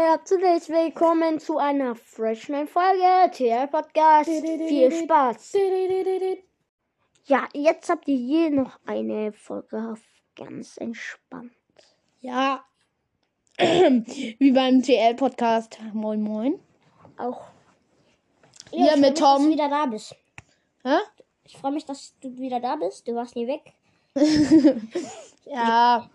Herzlich 0.00 0.68
willkommen 0.68 1.40
zu 1.40 1.58
einer 1.58 1.96
frischen 1.96 2.68
Folge 2.68 3.32
TL 3.32 3.66
Podcast. 3.66 4.30
Viel 4.30 4.92
Spaß. 4.92 5.54
Ja, 7.24 7.48
jetzt 7.52 7.90
habt 7.90 8.06
ihr 8.06 8.16
hier 8.16 8.50
noch 8.50 8.78
eine 8.86 9.32
Folge 9.32 9.76
auf 9.90 9.98
ganz 10.36 10.76
entspannt. 10.76 11.50
Ja, 12.20 12.64
wie 13.58 14.52
beim 14.52 14.84
TL-Podcast. 14.84 15.80
Moin, 15.92 16.22
moin. 16.22 16.60
Auch 17.16 17.48
ich 18.70 18.78
freu 18.78 18.96
mit 18.98 19.00
mich, 19.00 19.14
Dass 19.14 19.18
Tom. 19.18 19.46
du 19.46 19.50
wieder 19.50 19.68
da 19.68 19.86
bist. 19.86 20.14
Hä? 20.84 20.98
Ich 21.42 21.56
freue 21.56 21.72
mich, 21.72 21.86
dass 21.86 22.14
du 22.20 22.38
wieder 22.38 22.60
da 22.60 22.76
bist. 22.76 23.08
Du 23.08 23.16
warst 23.16 23.34
nie 23.34 23.48
weg. 23.48 23.72
Ja. 25.44 26.08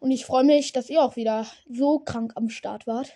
Und 0.00 0.10
ich 0.10 0.24
freue 0.26 0.44
mich, 0.44 0.72
dass 0.72 0.90
ihr 0.90 1.02
auch 1.02 1.16
wieder 1.16 1.46
so 1.70 1.98
krank 2.00 2.32
am 2.34 2.48
Start 2.48 2.86
wart. 2.86 3.12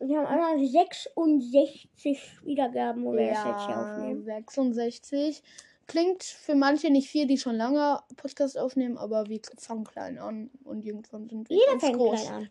Wir 0.00 0.18
haben 0.18 0.26
einmal 0.26 0.58
66 0.58 2.44
Wiedergaben, 2.44 3.04
wo 3.04 3.12
wir 3.12 3.28
das 3.30 3.44
jetzt 3.44 3.66
hier 3.66 3.74
Ja, 3.74 3.92
aufnehmen. 3.94 4.24
66. 4.24 5.42
Klingt 5.86 6.22
für 6.22 6.54
manche 6.54 6.90
nicht 6.90 7.08
viel, 7.08 7.26
die 7.26 7.38
schon 7.38 7.56
lange 7.56 8.00
Podcast 8.16 8.58
aufnehmen, 8.58 8.96
aber 8.98 9.28
wir 9.28 9.40
fangen 9.58 9.84
klein 9.84 10.18
an 10.18 10.50
und 10.64 10.84
irgendwann 10.84 11.28
sind 11.28 11.48
wir 11.48 11.56
Jeder 11.56 11.70
ganz 11.72 11.84
fängt 11.84 11.96
groß. 11.96 12.20
klein 12.22 12.34
an. 12.34 12.50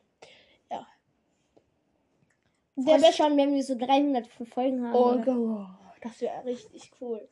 Der 2.80 2.86
Der 2.86 3.00
beste. 3.08 3.24
schon, 3.24 3.38
wenn 3.38 3.56
wir 3.56 3.64
so 3.64 3.76
300 3.76 4.28
Folgen 4.54 4.86
haben. 4.86 4.96
Oh? 4.96 5.18
Gott, 5.24 5.68
das 6.02 6.22
wäre 6.22 6.46
richtig 6.46 6.92
cool. 7.02 7.28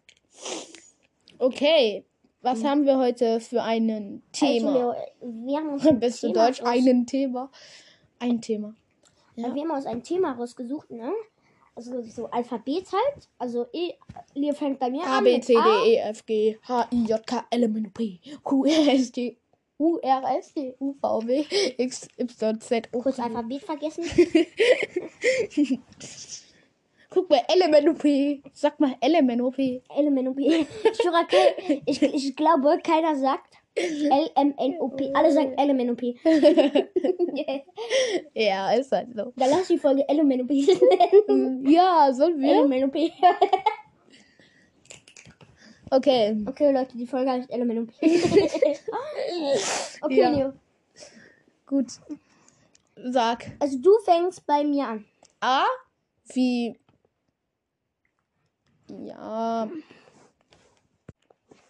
Okay, 1.38 2.04
was 2.46 2.64
haben 2.64 2.86
wir 2.86 2.98
heute 2.98 3.40
für 3.40 3.64
ein 3.64 4.22
Thema? 4.32 4.68
Also, 4.68 4.80
Leo, 4.80 4.96
wir 5.22 5.58
haben 5.58 5.70
uns 5.70 5.86
ein 5.86 6.00
Bist 6.00 6.24
du 6.24 6.32
Deutsch? 6.32 6.62
Einen 6.62 7.08
Thema. 7.08 7.50
Ein 8.20 8.40
Thema. 8.40 8.76
Ja. 9.36 9.54
wir 9.54 9.64
haben 9.64 9.72
uns 9.72 9.86
ein 9.86 10.04
Thema 10.04 10.34
rausgesucht, 10.34 10.92
ne? 10.92 11.12
Also 11.76 12.02
so 12.04 12.28
Alphabet 12.28 12.86
halt. 12.94 13.28
Also 13.38 13.66
E, 13.74 13.94
Leo 14.36 14.54
fängt 14.54 14.80
bei 14.80 14.90
mir 14.90 15.04
A, 15.04 15.18
an. 15.18 15.24
B, 15.24 15.34
mit 15.34 15.44
C, 15.44 15.58
A. 15.58 15.64
D, 15.64 15.92
E, 15.92 15.96
F, 15.98 16.26
G, 16.26 16.58
H, 16.68 16.88
I, 16.94 17.06
J, 17.06 17.28
K, 17.28 17.46
L, 17.50 17.64
M, 17.64 17.76
N, 17.76 17.92
P, 17.92 18.22
Q, 18.44 18.66
R, 18.66 18.94
S, 18.94 19.12
T, 19.12 19.38
U, 19.78 19.98
R, 19.98 20.24
S, 20.38 20.54
T, 20.54 20.74
U, 20.80 20.94
V, 20.94 21.28
W, 21.28 21.46
X, 21.78 22.08
Y, 22.18 22.60
Z, 22.62 22.90
O, 22.94 23.02
Kurz 23.02 23.20
Alphabet 23.20 23.64
vergessen. 23.64 24.06
Guck 27.10 27.30
mal, 27.30 27.42
P. 27.96 28.42
Sag 28.54 28.80
mal 28.80 28.96
L, 29.02 29.16
M, 29.16 29.30
N, 29.30 29.42
O, 29.42 29.52
P. 29.52 29.82
LMNOP. 29.96 30.40
Ich, 30.40 30.68
ich, 31.86 32.02
ich 32.04 32.36
glaube, 32.36 32.80
keiner 32.84 33.16
sagt 33.16 33.56
LMNOP. 33.78 35.02
Alle 35.14 35.32
sagen 35.32 35.56
LMNOP. 35.58 36.02
Ja, 38.34 38.72
ist 38.72 38.92
halt 38.92 39.10
so. 39.16 39.34
Dann 39.36 39.50
lass 39.50 39.68
die 39.68 39.78
Folge 39.78 40.06
LMNOP 40.10 40.50
nennen. 40.50 41.70
Ja, 41.70 42.12
sollen 42.14 42.40
wir? 42.40 42.64
LMNOP. 42.64 42.96
Okay. 45.92 46.36
Okay, 46.48 46.72
Leute, 46.72 46.98
die 46.98 47.06
Folge 47.06 47.32
heißt 47.32 47.52
LMNOP. 47.52 47.90
okay, 50.02 50.20
Ja. 50.20 50.30
Leo. 50.30 50.54
Gut. 51.66 51.88
Sag. 52.96 53.52
Also 53.60 53.78
du 53.80 53.92
fängst 54.04 54.46
bei 54.46 54.64
mir 54.64 54.88
an. 54.88 55.06
A 55.42 55.66
wie. 56.34 56.76
Ja. 58.90 59.70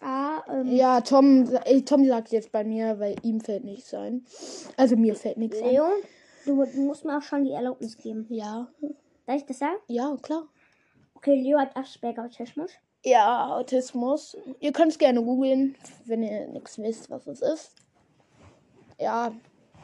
A, 0.00 0.42
ähm, 0.48 0.72
Ja, 0.72 1.00
Tom, 1.00 1.48
Tom 1.84 2.06
sagt 2.06 2.30
jetzt 2.30 2.52
bei 2.52 2.64
mir, 2.64 2.98
weil 3.00 3.16
ihm 3.22 3.40
fällt 3.40 3.64
nichts 3.64 3.92
ein. 3.94 4.24
Also 4.76 4.96
mir 4.96 5.14
fällt 5.14 5.38
nichts 5.38 5.60
ein. 5.60 5.70
Leo, 5.70 5.86
du, 6.44 6.54
musst 6.82 7.04
mir 7.04 7.18
auch 7.18 7.22
schon 7.22 7.44
die 7.44 7.52
Erlaubnis 7.52 7.96
geben. 7.96 8.26
Ja. 8.28 8.68
Darf 9.26 9.36
ich 9.36 9.46
das 9.46 9.58
sagen? 9.58 9.76
Ja, 9.88 10.16
klar. 10.22 10.46
Okay, 11.14 11.40
Leo 11.40 11.58
hat 11.58 11.76
Asperger-Autismus. 11.76 12.70
Ja, 13.04 13.56
Autismus. 13.56 14.36
Ihr 14.60 14.72
könnt 14.72 14.92
es 14.92 14.98
gerne 14.98 15.22
googeln, 15.22 15.76
wenn 16.04 16.22
ihr 16.22 16.48
nichts 16.48 16.78
wisst, 16.78 17.10
was 17.10 17.26
es 17.26 17.40
ist. 17.40 17.72
Ja. 18.98 19.32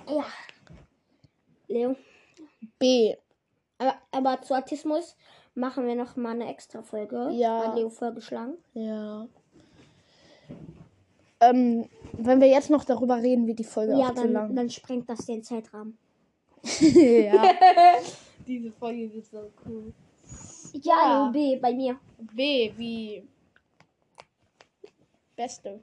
Ja. 0.09 0.25
Leo. 1.69 1.97
B. 2.79 3.17
Aber, 3.79 3.95
aber 4.11 4.43
zu 4.43 4.55
Autismus 4.55 5.17
machen 5.55 5.87
wir 5.87 5.95
noch 5.95 6.17
mal 6.17 6.33
eine 6.33 6.49
extra 6.51 6.83
Folge. 6.83 7.31
Ja. 7.33 7.69
Hat 7.69 7.77
Leo 7.77 7.91
vorgeschlagen. 7.91 8.55
Ja. 8.75 9.27
Ähm, 11.41 11.89
wenn 12.13 12.41
wir 12.41 12.49
jetzt 12.49 12.71
noch 12.71 12.85
darüber 12.85 13.17
reden, 13.17 13.47
wird 13.47 13.59
die 13.59 13.65
Folge 13.65 13.93
Ja, 13.93 14.07
auch 14.07 14.15
zu 14.15 14.23
dann, 14.23 14.33
lang. 14.33 14.55
dann 14.55 14.71
sprengt 14.71 15.09
das 15.09 15.27
den 15.27 15.43
Zeitrahmen. 15.43 15.99
ja. 16.81 17.53
Diese 18.47 18.71
Folge 18.73 19.13
wird 19.13 19.27
so 19.27 19.51
cool. 19.67 19.93
Ja, 20.75 21.31
Leo, 21.31 21.33
B, 21.33 21.61
bei 21.61 21.73
mir. 21.73 21.99
B 22.33 22.73
wie 22.77 23.27
Beste. 25.35 25.81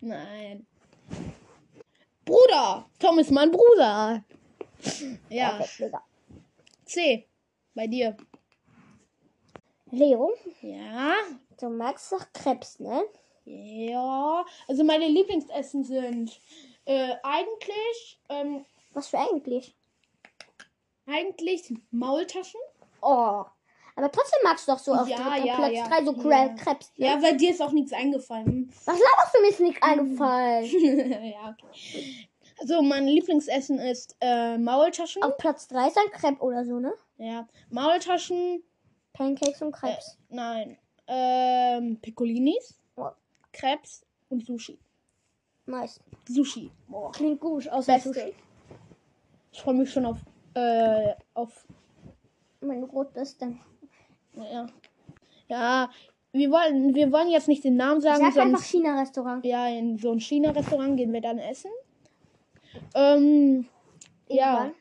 Nein. 0.00 0.66
Bruder! 2.24 2.86
Tom 2.98 3.18
ist 3.18 3.30
mein 3.30 3.50
Bruder. 3.50 4.24
Ja. 5.28 5.60
Digga. 5.78 6.02
C. 6.84 7.26
Bei 7.74 7.86
dir. 7.86 8.16
Leo, 9.90 10.32
Ja. 10.60 11.14
du 11.60 11.68
magst 11.70 12.12
doch 12.12 12.24
Krebs, 12.32 12.78
ne? 12.78 13.04
Ja. 13.44 14.44
Also 14.66 14.84
meine 14.84 15.08
Lieblingsessen 15.08 15.84
sind 15.84 16.38
äh, 16.84 17.14
eigentlich 17.22 18.20
ähm, 18.28 18.66
Was 18.92 19.08
für 19.08 19.18
eigentlich? 19.18 19.74
eigentlich 21.06 21.72
Maultaschen. 21.90 22.60
Oh. 23.00 23.44
Aber 23.96 24.12
trotzdem 24.12 24.40
magst 24.44 24.68
du 24.68 24.72
doch 24.72 24.78
so 24.78 24.92
auf 24.92 25.08
Ja, 25.08 25.36
ja, 25.36 25.56
Platz 25.56 25.72
ja. 25.72 25.88
3 25.88 26.04
so 26.04 26.12
Ja. 26.28 26.48
Krebs. 26.54 26.92
Ne? 26.96 27.06
Ja, 27.06 27.22
weil 27.22 27.36
dir 27.38 27.50
ist 27.50 27.62
auch 27.62 27.72
nichts 27.72 27.92
eingefallen. 27.92 28.70
Was 28.84 28.98
laberst 29.00 29.34
du 29.34 29.40
mir 29.40 29.48
ist 29.48 29.60
nicht 29.60 29.82
eingefallen? 29.82 30.64
ja, 31.32 31.56
okay. 31.56 32.28
Also 32.60 32.82
mein 32.82 33.06
Lieblingsessen 33.06 33.78
ist 33.78 34.16
äh, 34.20 34.58
Maultaschen. 34.58 35.22
auf 35.22 35.36
Platz 35.36 35.68
3 35.68 35.86
ist 35.88 35.96
ein 35.98 36.10
Crepe 36.12 36.42
oder 36.42 36.64
so, 36.64 36.78
ne? 36.80 36.92
Ja, 37.18 37.46
Maultaschen. 37.70 38.62
Pancakes 39.12 39.62
und 39.62 39.72
Krebs. 39.72 40.16
Nein. 40.28 40.76
Ähm, 41.08 41.98
Piccolinis, 42.00 42.78
Oh, 42.96 43.08
Krebs 43.52 44.04
und 44.28 44.44
Sushi. 44.46 44.78
nice. 45.66 46.00
Sushi. 46.28 46.70
Boah. 46.86 47.10
Klingt 47.12 47.40
gut, 47.40 47.68
außer 47.68 47.94
Beste. 47.94 48.12
Sushi. 48.12 48.34
Ich 49.52 49.60
freue 49.60 49.74
mich 49.74 49.90
schon 49.90 50.06
auf 50.06 50.18
äh, 50.54 51.14
auf 51.34 51.64
Mein 52.60 52.82
Rotbeste. 52.84 53.56
ja. 54.36 54.66
Ja, 55.48 55.90
wir 56.32 56.50
wollen 56.50 56.94
wir 56.94 57.10
wollen 57.10 57.30
jetzt 57.30 57.48
nicht 57.48 57.64
den 57.64 57.76
Namen 57.76 58.00
sagen, 58.00 58.18
Sag 58.18 58.26
einfach 58.36 58.58
sonst 58.58 58.66
China-Restaurant. 58.70 59.44
ja, 59.46 59.66
in 59.68 59.96
so 59.98 60.12
ein 60.12 60.20
China-Restaurant 60.20 60.96
gehen 60.96 61.12
wir 61.12 61.22
dann 61.22 61.38
essen. 61.38 61.70
Ähm, 62.94 63.66
ja. 64.28 64.54
Irgendwann. 64.54 64.74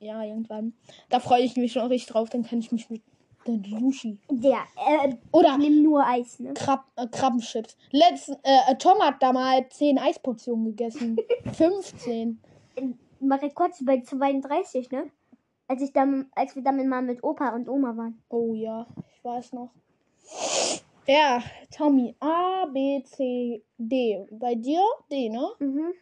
Ja, 0.00 0.22
irgendwann. 0.22 0.72
Da 1.08 1.18
freue 1.20 1.42
ich 1.42 1.56
mich 1.56 1.72
schon 1.72 1.86
richtig 1.86 2.12
drauf. 2.12 2.28
Dann 2.30 2.44
kann 2.44 2.60
ich 2.60 2.70
mich 2.70 2.88
mit 2.88 3.02
den 3.46 3.64
Sushi. 3.64 4.18
Der, 4.30 4.64
äh, 4.76 5.14
Oder 5.32 5.58
nimm 5.58 5.82
nur 5.82 6.06
Eis, 6.06 6.38
ne? 6.38 6.54
Krab 6.54 6.84
äh, 6.96 7.06
Krabbenchips. 7.06 7.76
Letzt, 7.90 8.30
äh, 8.42 8.74
Tom 8.76 9.00
hat 9.00 9.22
da 9.22 9.32
mal 9.32 9.68
10 9.68 9.98
Eisportionen 9.98 10.66
gegessen. 10.66 11.16
15. 11.52 12.40
Mein 13.20 13.38
Rekord 13.40 13.72
ist 13.72 13.84
bei 13.84 14.00
32, 14.00 14.90
ne? 14.90 15.10
Als 15.66 15.82
ich 15.82 15.92
dann, 15.92 16.30
als 16.34 16.54
wir 16.54 16.62
dann 16.62 16.86
mal 16.88 17.02
mit 17.02 17.22
Opa 17.24 17.54
und 17.54 17.68
Oma 17.68 17.96
waren. 17.96 18.22
Oh 18.28 18.54
ja, 18.54 18.86
ich 19.14 19.24
weiß 19.24 19.52
noch. 19.52 19.70
Ja, 21.06 21.42
Tommy. 21.74 22.14
A, 22.20 22.66
B, 22.66 23.02
C, 23.02 23.62
D. 23.76 24.26
Bei 24.30 24.54
dir 24.54 24.82
D, 25.10 25.30
ne? 25.30 25.48
Mhm. 25.58 25.92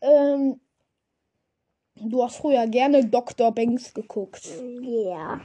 Ähm, 0.00 0.60
du 1.96 2.22
hast 2.22 2.36
früher 2.36 2.66
gerne 2.66 3.04
Dr. 3.04 3.52
Banks 3.52 3.92
geguckt. 3.94 4.48
Ja. 4.80 5.40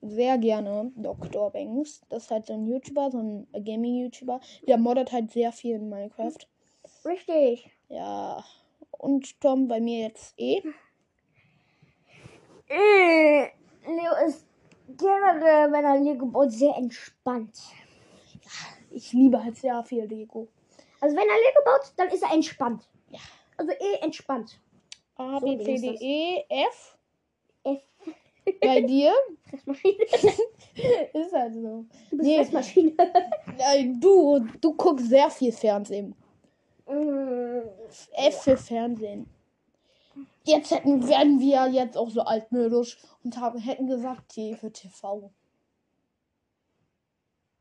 Sehr 0.00 0.38
gerne 0.38 0.92
Dr. 0.96 1.50
Banks. 1.50 2.00
Das 2.08 2.24
ist 2.24 2.30
halt 2.30 2.46
so 2.46 2.54
ein 2.54 2.66
YouTuber, 2.66 3.10
so 3.10 3.18
ein 3.18 3.46
Gaming-YouTuber. 3.52 4.40
Der 4.66 4.78
moddet 4.78 5.12
halt 5.12 5.32
sehr 5.32 5.50
viel 5.52 5.76
in 5.76 5.88
Minecraft. 5.88 6.38
Richtig. 7.04 7.70
Ja. 7.88 8.44
Und 8.90 9.40
Tom 9.40 9.68
bei 9.68 9.80
mir 9.80 10.08
jetzt 10.08 10.34
eh. 10.38 10.62
Äh, 12.68 13.48
Leo 13.86 14.26
ist 14.26 14.46
generell, 14.88 15.72
wenn 15.72 15.84
er 15.84 16.00
Lego 16.00 16.26
baut, 16.26 16.52
sehr 16.52 16.76
entspannt. 16.76 17.58
Ich 18.90 19.12
liebe 19.12 19.42
halt 19.42 19.56
sehr 19.56 19.82
viel 19.84 20.04
Lego. 20.04 20.48
Also 21.00 21.16
wenn 21.16 21.28
er 21.28 21.36
Lego 21.36 21.64
baut, 21.64 21.92
dann 21.96 22.08
ist 22.08 22.22
er 22.22 22.32
entspannt. 22.32 22.88
Ja. 23.10 23.18
Also 23.58 23.72
eh 23.72 23.96
entspannt. 24.02 24.58
A, 25.16 25.38
So 25.40 25.46
B, 25.46 25.62
C, 25.62 25.76
D. 25.76 25.86
E, 26.00 26.44
F. 26.48 26.96
F. 27.64 27.82
Bei 28.62 28.80
dir 28.82 29.12
Fressmaschine. 29.50 30.04
ist 31.12 31.32
halt 31.32 31.54
so. 31.54 31.84
Du 32.10 32.16
bist 32.16 32.22
Nee. 32.22 32.36
Fressmaschine. 32.38 32.92
Nein, 33.58 34.00
du, 34.00 34.46
du 34.60 34.74
guckst 34.74 35.08
sehr 35.08 35.28
viel 35.30 35.52
Fernsehen. 35.52 36.14
Mm, 36.86 37.60
F 38.12 38.42
für 38.42 38.56
Fernsehen. 38.56 39.26
jetzt 40.44 40.70
hätten, 40.70 41.06
werden 41.06 41.40
wir 41.40 41.66
jetzt 41.68 41.98
auch 41.98 42.08
so 42.10 42.22
altmodisch 42.22 42.96
und 43.24 43.36
haben, 43.38 43.58
hätten 43.58 43.86
gesagt 43.88 44.30
T 44.30 44.56
für 44.56 44.72
TV. 44.72 45.30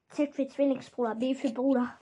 Z 0.09 0.33
für 0.33 0.47
Zwillingsbruder, 0.47 1.15
B 1.15 1.35
für 1.35 1.49
Bruder. 1.51 1.97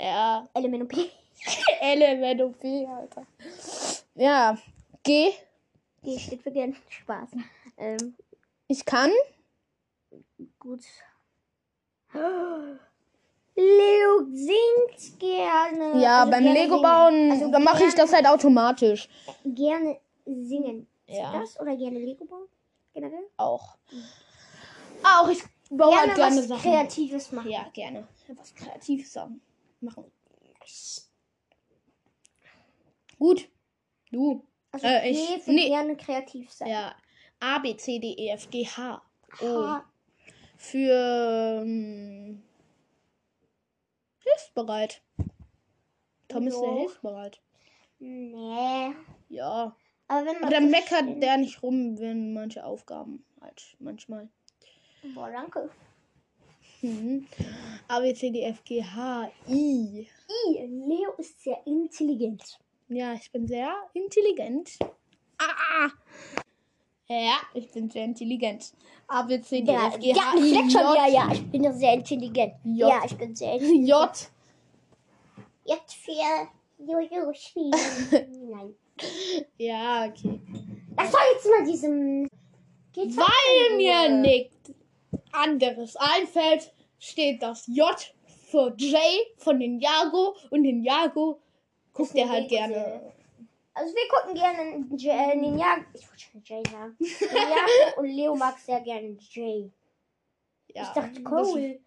Ja, 0.00 0.48
Element 0.54 0.88
P. 0.88 1.10
LMNOP, 1.82 2.64
Alter. 2.88 3.26
Ja, 4.14 4.56
G. 5.02 5.32
G 6.02 6.18
steht 6.18 6.42
für 6.42 6.50
gern 6.50 6.74
Spaß. 6.88 7.30
Ähm, 7.76 8.14
Ich 8.66 8.84
kann. 8.84 9.10
gut. 10.58 10.80
Leo 13.54 14.26
singt 14.32 15.18
gerne. 15.18 16.00
Ja, 16.02 16.20
Also 16.20 16.30
beim 16.30 16.44
gerne 16.44 16.60
Lego 16.60 16.80
bauen, 16.80 17.30
Also 17.32 17.50
da 17.50 17.58
mache 17.58 17.84
ich 17.84 17.94
das 17.94 18.12
halt 18.12 18.26
automatisch. 18.26 19.08
Gerne 19.44 19.98
singen. 20.24 20.86
Ja. 21.06 21.38
Das 21.40 21.60
oder 21.60 21.76
gerne 21.76 21.98
Lego 21.98 22.24
bauen? 22.24 22.48
Generell? 22.94 23.26
Auch. 23.36 23.76
Auch, 25.02 25.28
ich 25.28 25.42
baue 25.68 25.90
gerne 25.90 26.06
halt 26.08 26.16
gerne 26.16 26.36
was 26.36 26.48
Sachen. 26.48 26.62
Kreatives 26.62 27.32
machen. 27.32 27.50
Ja, 27.50 27.66
gerne. 27.74 28.08
Was 28.28 28.54
Kreatives 28.54 29.12
sagen. 29.12 29.40
Machen. 29.82 30.10
Gut. 33.18 33.48
Du. 34.10 34.46
Also 34.72 34.86
Äh, 34.86 35.10
ich- 35.10 35.42
für 35.42 35.52
nee. 35.52 35.68
gerne 35.68 35.96
kreativ 35.96 36.50
sein. 36.52 36.68
Ja. 36.68 36.94
A, 37.40 37.58
B, 37.58 37.76
C, 37.76 37.98
D, 37.98 38.14
E, 38.14 38.28
F, 38.30 38.48
G, 38.50 38.64
H. 38.66 39.02
O. 39.40 39.46
H. 39.66 39.84
Für 40.56 41.62
ähm, 41.64 42.42
hilfsbereit. 44.22 45.02
Tom 46.28 46.46
ist 46.46 46.58
sehr 46.58 46.72
hilfsbereit. 46.72 47.40
Nee. 47.98 48.94
Ja. 49.28 49.76
Aber 50.06 50.26
wenn 50.26 50.36
Aber 50.36 50.40
man. 50.46 50.50
dann 50.50 50.70
meckert 50.70 51.22
der 51.22 51.36
nicht 51.38 51.62
rum, 51.62 51.98
wenn 51.98 52.32
manche 52.34 52.64
Aufgaben 52.64 53.24
halt 53.40 53.76
manchmal. 53.78 54.28
Boah, 55.14 55.30
danke. 55.30 55.70
Mhm. 56.82 57.26
A, 57.90 57.98
B, 57.98 58.14
C, 58.14 58.30
D, 58.30 58.44
F, 58.44 58.62
G, 58.62 58.80
H, 58.80 59.32
I. 59.48 60.06
I. 60.28 60.66
Leo 60.86 61.12
ist 61.18 61.42
sehr 61.42 61.58
intelligent. 61.66 62.60
Ja, 62.86 63.14
ich 63.14 63.32
bin 63.32 63.48
sehr 63.48 63.74
intelligent. 63.94 64.78
Ah! 65.38 65.90
Ja, 67.08 67.40
ich 67.52 67.68
bin 67.72 67.90
sehr 67.90 68.04
intelligent. 68.04 68.74
A, 69.08 69.22
B, 69.22 69.40
C, 69.40 69.62
D, 69.62 69.72
Ja, 69.72 69.88
F, 69.88 69.98
G, 69.98 70.12
ja, 70.12 70.22
H, 70.22 70.34
ich 70.36 70.40
I, 70.40 70.54
flex 70.54 70.72
schon. 70.72 70.82
Ja, 70.82 71.06
J, 71.06 71.14
ja, 71.14 71.32
ich 71.32 71.50
bin 71.50 71.72
sehr 71.72 71.94
intelligent. 71.94 72.54
J. 72.62 72.88
Ja, 72.88 73.02
ich 73.04 73.16
bin 73.16 73.34
sehr 73.34 73.54
intelligent. 73.54 73.88
J. 73.88 74.30
Jetzt 75.64 75.94
für 75.94 76.48
Jojo 76.78 77.32
spielen. 77.32 77.72
Nein. 78.52 78.74
Ja, 79.58 80.06
okay. 80.06 80.40
Lass 80.96 81.10
doch 81.10 81.18
jetzt 81.34 81.50
mal 81.50 81.64
diesem. 81.66 82.28
Geht's 82.92 83.16
Weil 83.16 83.76
mir 83.76 84.08
nichts 84.10 84.72
anderes 85.32 85.96
einfällt, 85.96 86.72
steht 87.00 87.42
das 87.42 87.66
J 87.66 87.96
für 88.50 88.72
J 88.76 89.00
von 89.38 89.58
Ninjago 89.58 90.36
und 90.50 90.62
Ninjago 90.62 91.40
guckt 91.92 92.10
Ist 92.10 92.14
eine 92.16 92.24
er 92.24 92.28
halt 92.30 92.48
gerne. 92.48 93.12
Also 93.74 93.94
wir 93.94 94.08
gucken 94.08 94.34
gerne 94.34 94.96
J 94.96 95.12
äh, 95.12 95.36
Ninjago. 95.36 95.82
Ich 95.94 96.08
wollte 96.08 96.22
schon 96.22 96.42
Jay 96.44 96.62
sagen. 96.70 96.96
Ninjago 97.00 98.00
und 98.00 98.06
Leo 98.08 98.36
mag 98.36 98.58
sehr 98.58 98.80
gerne 98.80 99.16
Jay. 99.30 99.70
Ja, 100.74 100.82
ich 100.82 100.88
dachte 100.90 101.20
das- 101.20 101.24
Cole. 101.24 101.80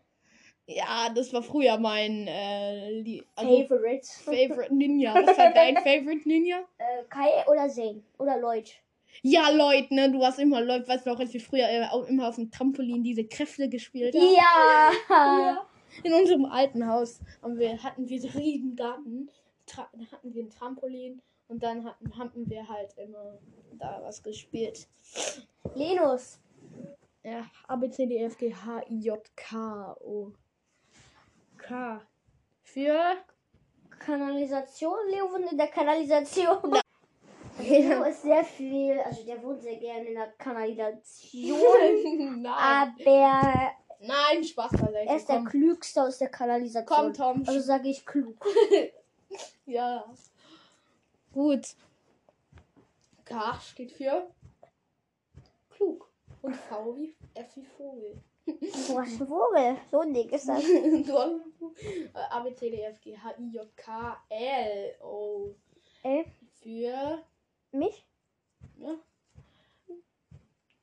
Ja, 0.66 1.10
das 1.14 1.34
war 1.34 1.44
früher 1.44 1.78
mein 1.78 2.26
äh, 2.26 3.22
also 3.36 3.64
Favorite. 3.68 4.08
Favorite 4.08 4.74
Ninja. 4.74 5.14
Was 5.14 5.38
war 5.38 5.52
dein 5.52 5.76
Favorite 5.84 6.26
Ninja? 6.28 6.64
Äh, 6.78 7.04
Kai 7.10 7.46
oder 7.48 7.68
Zane. 7.68 8.02
Oder 8.18 8.38
Lloyd. 8.40 8.72
Ja, 9.22 9.50
Leute, 9.50 9.94
ne? 9.94 10.12
Du 10.12 10.20
warst 10.20 10.40
immer 10.40 10.62
Leute, 10.62 10.88
weißt 10.88 11.06
du 11.06 11.12
noch, 11.12 11.20
als 11.20 11.34
wir 11.34 11.42
früher 11.42 11.70
äh, 11.70 11.86
auch 11.90 12.06
immer 12.08 12.28
auf 12.28 12.36
dem 12.36 12.52
Trampolin 12.52 13.04
diese 13.04 13.26
Kräfte 13.26 13.70
gespielt 13.70 14.16
haben? 14.16 14.34
Ja. 14.36 14.92
Ja. 15.10 15.68
In 16.04 16.14
unserem 16.14 16.46
alten 16.46 16.88
Haus 16.88 17.20
haben 17.42 17.58
wir, 17.58 17.82
hatten 17.84 18.10
wir 18.10 18.20
so 18.20 18.28
einen 18.30 18.38
riesen 18.38 18.76
Garten. 18.76 19.30
Hatten 19.78 20.34
wir 20.34 20.44
ein 20.44 20.50
Trampolin 20.50 21.22
und 21.48 21.64
dann 21.64 21.86
hatten, 21.86 22.18
hatten 22.18 22.50
wir 22.50 22.68
halt 22.68 22.98
immer 22.98 23.40
da 23.80 24.02
was 24.04 24.22
gespielt. 24.22 24.88
Linus. 25.76 26.40
Ja, 27.24 27.46
A, 27.68 27.78
B, 27.78 27.90
C, 27.90 28.06
D, 28.06 28.16
E, 28.16 28.26
F, 28.26 28.38
G, 28.38 28.54
H, 28.54 28.82
I, 28.90 29.00
J, 29.00 29.36
K, 29.36 29.96
O. 30.02 30.34
K. 31.58 32.02
Für. 32.64 33.16
Kanalisation. 34.00 34.98
Leo 35.10 35.34
in 35.36 35.58
der 35.58 35.68
Kanalisation. 35.68 36.58
Also 36.62 36.83
Leo 37.82 38.04
ist 38.04 38.22
sehr 38.22 38.44
viel, 38.44 39.00
also 39.00 39.24
der 39.26 39.42
wohnt 39.44 39.62
sehr 39.62 39.78
gerne 39.78 40.06
in 40.08 40.16
der 40.16 40.28
Kanalisation. 40.38 42.42
Nein. 42.42 42.46
aber 42.46 43.72
Nein, 44.02 44.44
Spaß 44.44 44.72
beiseite. 44.72 45.10
er 45.10 45.16
ist 45.16 45.30
der 45.30 45.38
komm, 45.38 45.46
klügste 45.46 46.04
aus 46.04 46.18
der 46.18 46.30
Kanalisation. 46.30 46.98
komm, 46.98 47.14
Tom. 47.14 47.44
Also 47.48 47.60
sage 47.60 47.90
ich 47.90 48.06
klug. 48.06 48.36
Ja. 49.66 50.06
Gut. 51.34 51.66
K 53.26 53.60
steht 53.60 53.92
für 53.94 54.28
klug. 55.72 56.08
Und 56.44 56.56
V 56.56 56.96
wie 56.98 57.16
F 57.34 57.56
wie 57.56 57.64
Vogel. 57.64 58.22
Du 58.46 59.00
hast 59.00 59.20
einen 59.20 59.28
Vogel. 59.28 59.78
So 59.90 60.02
ein 60.02 60.14
Ding 60.14 60.30
ist 60.30 60.48
das. 60.48 60.62
Du 60.64 61.18
hast 61.18 61.32
einen 61.32 61.54
Vogel. 61.58 62.12
A, 62.14 62.42
B, 62.42 62.54
C, 62.54 62.70
D, 62.70 62.82
F, 62.84 63.02
G, 63.02 63.18
H, 63.18 63.34
I, 63.40 63.50
J, 63.56 63.76
K, 63.78 64.18
L, 64.30 64.96
O. 65.02 65.56
Äh, 66.04 66.26
Für. 66.62 67.24
Mich? 67.74 68.06
Ja. 68.78 68.96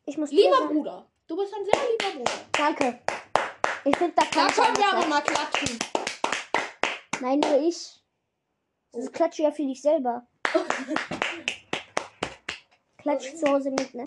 Ich 0.04 0.18
muss 0.18 0.30
Lieber 0.30 0.66
Bruder. 0.68 1.06
Du 1.26 1.36
bist 1.36 1.54
ein 1.54 1.64
sehr 1.64 1.80
lieber 1.90 2.18
Bruder. 2.18 2.32
Danke. 2.52 2.98
Ich 3.84 3.96
finde, 3.96 4.14
da 4.16 4.22
Da 4.24 4.30
kann 4.30 4.52
können 4.52 4.76
wir 4.76 4.92
aber 4.92 5.06
mal 5.06 5.20
klatschen. 5.22 5.78
Nein, 7.20 7.40
nur 7.40 7.60
ich. 7.60 8.00
Das 8.92 9.12
klatsche 9.12 9.44
ja 9.44 9.52
für 9.52 9.62
dich 9.62 9.80
selber. 9.80 10.26
Klatsch 12.98 13.34
zu 13.36 13.46
Hause 13.46 13.70
mit, 13.70 13.94
ne? 13.94 14.04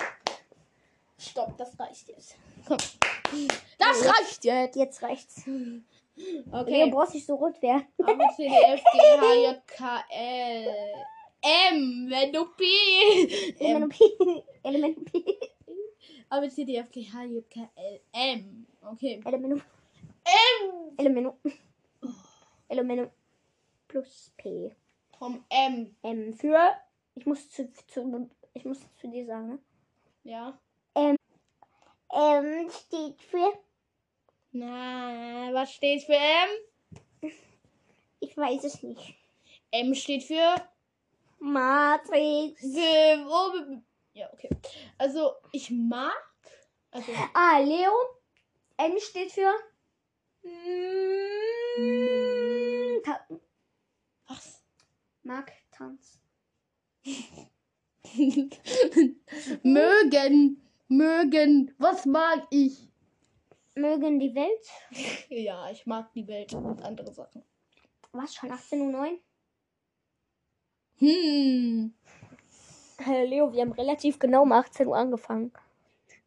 Stopp, 1.18 1.58
das 1.58 1.80
reicht 1.80 2.10
jetzt. 2.10 2.36
Komm. 2.68 2.78
Das 3.80 4.06
reicht 4.06 4.46
jetzt. 4.46 4.76
Jetzt 4.76 5.02
reicht's. 5.02 5.42
Okay. 6.52 6.90
brauchst 6.92 7.16
nicht 7.16 7.26
so 7.26 7.34
rot 7.36 7.60
werden. 7.64 7.88
A, 8.04 8.14
B, 8.14 8.24
C, 8.36 8.48
D, 8.48 8.56
F, 8.56 8.82
G, 8.92 9.00
H, 9.00 9.34
J, 9.34 9.68
K, 9.68 10.04
L. 10.12 11.06
M, 11.44 12.10
wenn 12.10 12.32
du 12.32 12.46
P. 12.56 12.64
M. 13.60 13.66
Element 13.68 13.94
P. 13.94 14.44
Element 14.64 15.12
P. 15.12 15.40
A, 16.30 16.40
B, 16.40 16.50
C, 16.50 16.64
D, 16.64 16.78
F, 16.78 16.90
G, 16.90 17.04
H, 17.04 17.26
J, 17.26 17.50
K, 17.50 17.70
L, 17.76 18.00
M. 18.14 18.66
Okay. 18.82 19.22
Element 19.26 19.62
M. 20.26 20.94
Element 20.98 21.36
Element 22.70 23.12
plus 23.88 24.32
P. 24.38 24.74
Tom 25.18 25.44
M. 25.50 25.96
M 26.02 26.34
für. 26.34 26.78
Ich 27.16 27.26
muss 27.26 27.50
zu, 27.50 27.72
zu 27.88 28.30
ich 28.54 28.66
muss 28.66 28.80
zu 28.98 29.08
dir 29.08 29.26
sagen, 29.26 29.50
ne? 29.50 29.60
Ja. 30.24 30.58
M 30.96 32.70
steht 32.70 33.22
für. 33.22 33.54
Na, 34.52 35.50
was 35.52 35.74
steht 35.74 36.04
für 36.04 36.14
M? 36.14 37.32
Ich 38.20 38.38
weiß 38.38 38.64
es 38.64 38.82
nicht. 38.82 39.16
M 39.72 39.94
steht 39.94 40.24
für. 40.24 40.56
Matrix. 41.44 42.62
Ge- 42.62 43.26
wo- 43.26 43.82
Ja, 44.14 44.32
okay. 44.34 44.50
Also, 44.98 45.34
ich 45.52 45.70
mag. 45.72 46.14
Also, 46.92 47.12
Ah, 47.34 47.60
Leo. 47.60 47.92
M 48.78 48.98
steht 49.00 49.32
für. 49.32 49.52
Ta 53.04 53.20
was? 54.28 54.64
Mark 55.24 55.52
Tanz. 55.72 56.20
mögen. 59.64 60.62
Mögen. 60.88 61.74
Was 61.78 62.06
mag 62.06 62.46
ich? 62.52 62.88
Mögen 63.76 64.20
die 64.20 64.34
Welt. 64.36 64.68
Ja, 65.30 65.70
ich 65.72 65.86
mag 65.88 66.12
die 66.14 66.28
Welt 66.28 66.54
und 66.54 66.82
andere 66.84 67.12
Sachen. 67.14 67.44
Was 68.12 68.36
schon 68.36 68.52
18.09 68.52 68.94
Uhr? 69.14 69.20
Hm. 71.04 71.92
Hey, 72.98 73.26
Leo, 73.28 73.52
wir 73.52 73.62
haben 73.62 73.74
relativ 73.74 74.20
genau 74.20 74.44
um 74.44 74.54
18 74.54 74.88
Uhr 74.88 74.96
angefangen. 74.96 75.52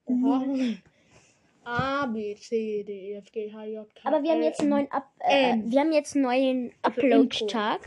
Oha. 0.05 0.45
A, 1.65 2.07
B, 2.07 2.35
C, 2.37 2.85
D, 2.85 2.93
E, 2.93 3.15
F, 3.15 3.33
G, 3.33 3.51
H, 3.53 3.65
J, 3.65 3.89
K. 3.95 4.01
Aber 4.07 4.23
wir 4.23 4.33
haben 4.33 4.43
jetzt 4.43 4.61
einen 4.61 4.69
neuen 4.69 4.93
Up 4.93 5.09
äh, 5.21 5.53
M. 5.53 5.71
wir 5.73 5.81
haben 5.81 5.93
jetzt 5.93 6.15
einen 6.15 6.25
neuen 6.25 6.73
Also 6.83 7.01
Upload-Tag. 7.01 7.81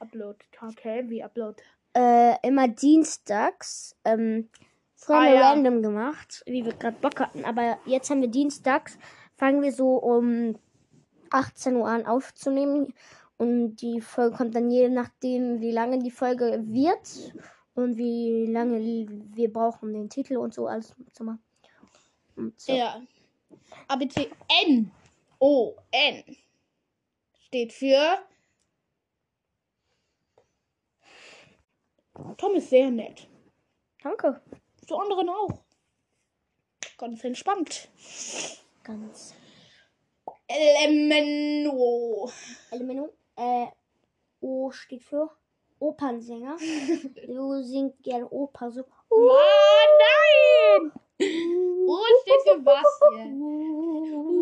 Upload. 0.00 0.38
Okay, 0.70 1.04
wie 1.08 1.22
Upload? 1.22 1.62
Äh, 1.94 2.36
immer 2.46 2.66
dienstags. 2.68 3.94
Ähm, 4.06 4.48
früher 4.94 5.16
Ah, 5.16 5.20
haben 5.20 5.26
wir 5.32 5.34
ja. 5.34 5.50
random 5.50 5.82
gemacht, 5.82 6.42
wie 6.46 6.64
wir 6.64 6.72
gerade 6.72 6.96
Bock 6.98 7.20
hatten. 7.20 7.44
Aber 7.44 7.78
jetzt 7.84 8.08
haben 8.08 8.22
wir 8.22 8.28
dienstags, 8.28 8.98
fangen 9.36 9.60
wir 9.60 9.72
so 9.72 9.96
um 9.96 10.56
18 11.30 11.76
Uhr 11.76 11.88
an 11.88 12.06
aufzunehmen. 12.06 12.94
Und 13.38 13.76
die 13.76 14.00
Folge 14.00 14.36
kommt 14.36 14.54
dann 14.54 14.70
je 14.70 14.88
nachdem, 14.88 15.60
wie 15.60 15.70
lange 15.70 15.98
die 15.98 16.10
Folge 16.10 16.62
wird 16.66 17.34
und 17.74 17.98
wie 17.98 18.46
lange 18.46 18.80
wir 18.80 19.52
brauchen, 19.52 19.92
den 19.92 20.08
Titel 20.08 20.38
und 20.38 20.54
so 20.54 20.66
alles 20.66 20.94
zu 21.12 21.24
machen. 21.24 21.42
So. 22.56 22.72
Ja. 22.72 23.02
ABC 23.88 24.30
N. 24.66 24.90
O. 25.38 25.74
N. 25.90 26.24
Steht 27.46 27.72
für. 27.72 28.18
Tom 32.38 32.54
ist 32.54 32.70
sehr 32.70 32.90
nett. 32.90 33.28
Danke. 34.02 34.40
Zu 34.86 34.96
anderen 34.96 35.28
auch. 35.28 35.62
Ganz 36.96 37.22
entspannt. 37.24 37.90
Ganz. 38.82 39.34
Elemento. 40.46 42.30
Elemento. 42.70 43.12
Äh, 43.36 43.66
O 44.40 44.70
steht 44.70 45.02
für 45.02 45.30
Opernsänger. 45.78 46.56
du 47.26 47.62
singst 47.62 48.02
gerne 48.02 48.28
Oper 48.30 48.70
so. 48.70 48.84
Oh 49.10 49.38
nein! 49.98 50.92
O 51.88 51.98
steht 52.22 52.42
für 52.44 52.64
was 52.64 53.00
hier? 53.12 54.36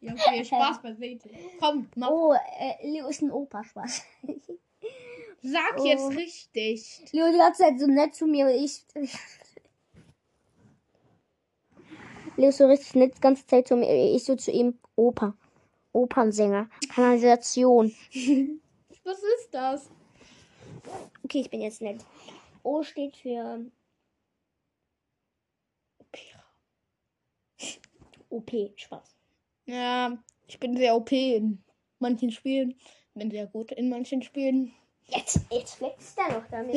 Ja, 0.00 0.12
okay, 0.14 0.44
Spaß 0.44 0.82
beiseite. 0.82 1.30
Komm, 1.60 1.88
mach. 1.96 2.10
Oh, 2.10 2.32
äh, 2.32 2.86
Leo 2.88 3.08
ist 3.08 3.22
ein 3.22 3.30
Operspaß. 3.30 4.02
Sag 5.42 5.78
Oh. 5.78 5.84
jetzt 5.84 6.10
richtig. 6.16 7.04
Leo 7.12 7.30
die 7.32 7.38
ganze 7.38 7.62
Zeit 7.62 7.78
so 7.80 7.86
nett 7.86 8.14
zu 8.14 8.26
mir. 8.26 8.48
Ich. 8.54 8.84
Leo 12.36 12.50
so 12.50 12.66
richtig 12.66 12.94
nett 12.94 13.16
die 13.16 13.20
ganze 13.20 13.46
Zeit 13.46 13.68
zu 13.68 13.76
mir. 13.76 14.14
Ich 14.14 14.24
so 14.24 14.36
zu 14.36 14.50
ihm 14.50 14.78
Oper. 14.96 15.34
Opernsänger. 15.92 16.68
Kanalisation. 16.92 17.94
Was 19.04 19.18
ist 19.18 19.52
das? 19.52 19.90
Okay, 21.24 21.40
ich 21.40 21.50
bin 21.50 21.60
jetzt 21.60 21.82
nett. 21.82 22.04
O 22.62 22.82
steht 22.82 23.16
für 23.16 23.64
OP. 28.28 28.54
Spaß. 28.76 29.16
Ja, 29.66 30.18
ich 30.46 30.58
bin 30.58 30.76
sehr 30.76 30.94
OP 30.94 31.12
in 31.12 31.62
manchen 31.98 32.30
Spielen. 32.30 32.74
Bin 33.14 33.30
sehr 33.30 33.46
gut 33.46 33.72
in 33.72 33.88
manchen 33.88 34.22
Spielen. 34.22 34.72
Jetzt, 35.12 35.40
jetzt 35.50 35.74
flext 35.74 36.18
er 36.18 36.38
noch 36.38 36.46
damit. 36.50 36.74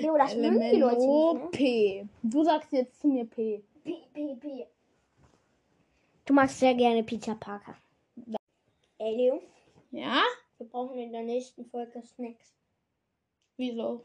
Leo, 0.00 0.16
das 0.18 0.34
mögen 0.36 0.60
die 0.70 0.76
Leute 0.76 0.98
nicht, 0.98 1.42
ne? 1.44 1.48
P. 1.50 2.06
Du 2.22 2.44
sagst 2.44 2.72
jetzt 2.72 3.00
zu 3.00 3.08
mir 3.08 3.24
P. 3.24 3.62
P, 3.84 3.96
P, 4.12 4.34
P. 4.36 4.66
Du 6.24 6.34
magst 6.34 6.58
sehr 6.58 6.74
gerne 6.74 7.02
Peter 7.02 7.34
Parker. 7.34 7.74
Ey, 8.98 9.16
Leo, 9.16 9.42
Ja? 9.90 10.22
wir 10.58 10.66
brauchen 10.66 10.98
in 10.98 11.12
der 11.12 11.22
nächsten 11.22 11.64
Folge 11.66 12.02
Snacks. 12.02 12.52
Wieso? 13.56 14.04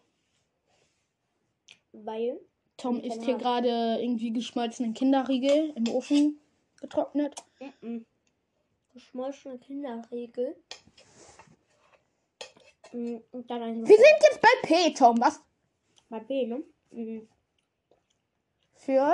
Weil 1.92 2.40
Tom 2.78 3.00
isst 3.00 3.24
hier 3.24 3.38
gerade 3.38 4.00
irgendwie 4.02 4.32
geschmolzenen 4.32 4.94
Kinderriegel 4.94 5.74
im 5.76 5.88
Ofen 5.90 6.40
getrocknet. 6.80 7.36
Mhm. 7.82 8.06
Geschmolzene 8.94 9.58
Kinderriegel. 9.60 10.56
Ein 12.94 13.24
Wir 13.88 13.98
sind 13.98 14.18
jetzt 14.22 14.40
bei 14.40 14.50
P, 14.62 14.94
Tom. 14.94 15.20
Was 15.20 15.42
bei 16.10 16.20
B, 16.20 16.46
ne? 16.46 16.64
Mhm. 16.92 17.28
für? 18.76 19.12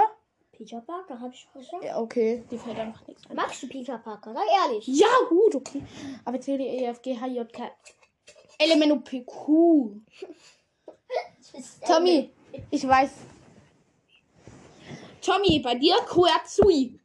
Peter 0.51 0.81
Parker, 0.81 1.21
hab 1.21 1.31
ich 1.31 1.39
schon 1.39 1.62
gesagt. 1.62 1.83
Ja, 1.86 1.98
okay. 2.01 2.43
Die 2.51 2.57
fällt 2.57 2.77
einfach 2.77 3.07
nichts 3.07 3.25
ein. 3.29 3.36
Magst 3.38 3.63
du 3.63 3.67
Peter 3.69 3.98
Parker? 3.98 4.33
Sag 4.33 4.43
ehrlich. 4.65 4.86
Ja, 4.88 5.07
gut, 5.29 5.55
okay. 5.55 5.81
Aber 6.25 6.41
C, 6.41 6.57
D, 6.57 6.65
E, 6.65 6.83
F, 6.83 7.01
G, 7.01 7.17
H, 7.17 7.27
J, 7.27 7.53
K. 7.53 7.71
L, 8.57 8.71
M, 8.71 8.81
N, 8.81 8.91
O, 8.91 9.00
P, 9.00 9.24
Q. 9.24 10.01
Tommy, 11.88 12.29
ich 12.69 12.86
weiß. 12.86 13.12
Tommy, 15.21 15.59
bei 15.59 15.75
dir 15.75 15.95
Kuatsui. 16.05 17.00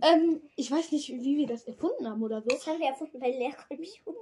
Ähm, 0.00 0.40
ich 0.56 0.70
weiß 0.70 0.92
nicht, 0.92 1.10
wie 1.10 1.36
wir 1.36 1.46
das 1.46 1.64
erfunden 1.64 2.08
haben 2.08 2.22
oder 2.22 2.40
so. 2.40 2.48
Das 2.48 2.66
haben 2.66 2.78
wir 2.78 2.88
erfunden 2.88 3.20
bei 3.20 3.30
Lehrcomputer. 3.30 4.14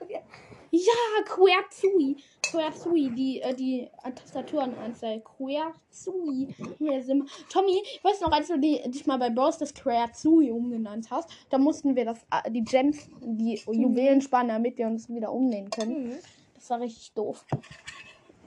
Ja, 0.74 1.22
Querzui. 1.26 2.16
Querzui, 2.42 3.10
die, 3.10 3.42
äh, 3.42 3.54
die 3.54 3.90
Tastaturenanzahl. 4.02 5.20
Querzui. 5.20 6.48
Hier 6.78 7.02
sind 7.02 7.24
wir. 7.24 7.48
Tommy, 7.50 7.82
ich 7.84 8.02
weiß 8.02 8.22
noch, 8.22 8.32
als 8.32 8.48
du 8.48 8.58
die, 8.58 8.80
dich 8.90 9.06
mal 9.06 9.18
bei 9.18 9.28
Bros 9.28 9.58
das 9.58 9.74
Querzui 9.74 10.50
umgenannt 10.50 11.10
hast, 11.10 11.28
da 11.50 11.58
mussten 11.58 11.94
wir 11.94 12.06
das, 12.06 12.20
äh, 12.30 12.50
die 12.50 12.64
Gems, 12.64 13.06
die 13.20 13.60
Juwelen 13.66 14.22
sparen, 14.22 14.48
damit 14.48 14.78
wir 14.78 14.86
uns 14.86 15.10
wieder 15.10 15.30
umnähen 15.30 15.68
können. 15.68 16.08
Mhm. 16.08 16.18
Das 16.54 16.70
war 16.70 16.80
richtig 16.80 17.12
doof. 17.12 17.44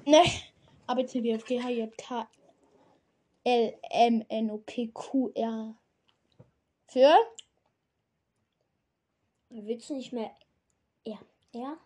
Ne? 0.06 0.24
A, 0.88 0.96
B, 0.96 1.06
C, 1.06 1.22
D, 1.22 1.32
F, 1.32 1.46
G, 1.46 1.62
H, 1.62 1.70
J, 1.70 1.96
K, 1.96 2.28
L, 3.44 3.78
M, 3.92 4.26
N, 4.30 4.50
O, 4.50 4.58
P, 4.66 4.88
Q, 4.92 5.30
R. 5.36 5.76
Für? 6.88 7.14
Willst 9.50 9.92
du 9.92 9.96
nicht 9.96 10.12
mehr 10.12 10.32
er? 11.04 11.20
Er? 11.54 11.78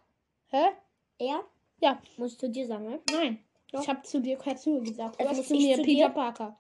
Hä? 0.50 0.72
Er? 1.20 1.44
Ja. 1.82 2.02
Musst 2.18 2.42
du 2.42 2.50
dir 2.50 2.66
sagen, 2.68 2.86
ne? 2.90 3.00
Nein. 3.12 3.44
Doch. 3.72 3.82
Ich 3.82 3.90
habe 3.90 4.02
zu 4.02 4.20
dir 4.22 4.38
Quetzul 4.38 4.82
gesagt. 4.82 5.16
Du 5.16 5.20
Also 5.20 5.30
hast 5.32 5.38
muss 5.38 5.48
zu 5.48 5.54
ich 5.56 5.66
mir 5.68 5.76
zu 5.78 5.84
Peter 5.84 6.08
dir? 6.08 6.14
Parker. 6.14 6.60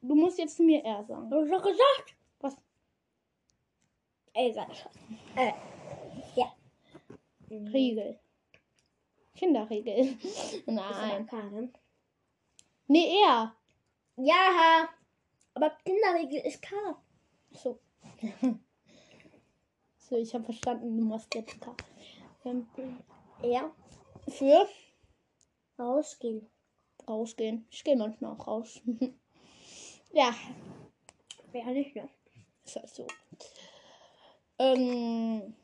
Du 0.00 0.14
musst 0.14 0.38
jetzt 0.38 0.56
zu 0.56 0.62
mir 0.62 0.82
R 0.84 1.04
sagen. 1.04 1.30
Du 1.30 1.36
hast 1.36 1.50
doch 1.50 1.62
gesagt. 1.62 2.16
Was? 2.40 2.56
Ey, 4.32 4.52
sag 4.52 4.74
schon. 4.74 4.90
Äh. 5.36 5.52
Ja. 6.34 6.52
Riegel. 7.50 8.18
Kinderriegel. 9.36 10.16
Nein. 10.66 10.80
aber 10.82 11.24
K, 11.24 11.50
ne? 11.50 11.72
Nee, 12.86 13.22
R. 13.24 13.54
Ja, 14.16 14.88
aber 15.54 15.70
Kinderregel 15.84 16.40
ist 16.46 16.62
K. 16.62 16.74
So. 17.50 17.78
so, 19.98 20.16
ich 20.16 20.34
habe 20.34 20.44
verstanden, 20.44 20.96
du 20.96 21.04
machst 21.04 21.34
jetzt 21.34 21.60
K. 21.60 21.74
Er? 23.42 23.72
für 24.28 24.68
Rausgehen. 25.78 26.48
rausgehen. 27.08 27.66
Ich 27.70 27.82
gehe 27.84 27.96
manchmal 27.96 28.32
auch 28.32 28.46
raus. 28.46 28.80
ja, 30.12 30.34
Wer 31.52 31.66
nicht, 31.66 31.94
ne? 31.94 32.08
ist 32.64 32.76
halt 32.76 32.88
so. 32.88 33.06
Ähm, 34.58 35.54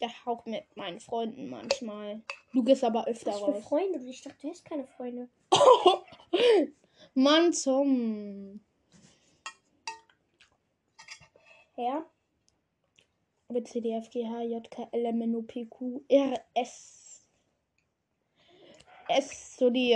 ja, 0.00 0.08
auch 0.26 0.44
mit 0.44 0.76
meinen 0.76 1.00
Freunden 1.00 1.48
manchmal. 1.48 2.22
Du 2.52 2.62
gehst 2.62 2.84
aber 2.84 3.06
öfter 3.06 3.32
Was 3.32 3.40
für 3.40 3.46
raus. 3.46 3.64
Freunde? 3.64 3.98
Ich 4.04 4.20
dachte, 4.22 4.38
du 4.42 4.50
hast 4.50 4.64
keine 4.64 4.86
Freunde. 4.86 5.28
Mann 7.14 7.52
zum. 7.54 8.60
Ja? 11.76 12.04
B, 13.52 13.62
C, 13.64 13.80
D, 13.80 13.92
F, 13.92 14.10
G, 14.10 14.26
H, 14.26 14.42
J, 14.42 14.70
K, 14.70 14.88
L, 14.92 15.06
M, 15.06 15.22
N, 15.22 15.36
O, 15.36 15.42
P, 15.42 15.66
Q, 15.66 16.02
R, 16.08 16.40
S. 16.54 17.24
S, 19.08 19.56
so 19.56 19.70
die, 19.70 19.94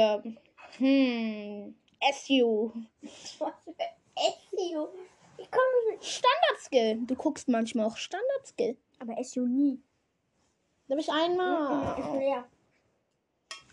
hm, 0.78 1.74
S, 2.00 2.28
U. 2.30 2.72
Was 3.38 3.54
für 3.64 3.74
SEO? 4.16 4.88
Ich 5.38 5.50
komme 5.50 5.90
nicht. 5.90 6.04
Standard-Skill. 6.04 7.06
Du 7.06 7.14
guckst 7.14 7.48
manchmal 7.48 7.86
auch 7.86 7.96
Standard-Skill. 7.96 8.76
Aber 8.98 9.22
SEO 9.22 9.46
nie. 9.46 9.80
Da 10.88 10.92
habe 10.92 11.00
ich 11.00 11.10
einmal. 11.10 12.18
leer. 12.18 12.44